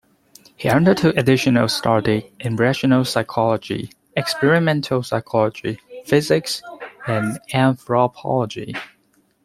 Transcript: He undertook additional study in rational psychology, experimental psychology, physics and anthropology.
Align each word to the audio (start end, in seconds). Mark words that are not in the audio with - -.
He 0.57 0.67
undertook 0.67 1.15
additional 1.15 1.67
study 1.67 2.33
in 2.39 2.55
rational 2.55 3.05
psychology, 3.05 3.91
experimental 4.17 5.03
psychology, 5.03 5.79
physics 6.05 6.63
and 7.05 7.37
anthropology. 7.53 8.73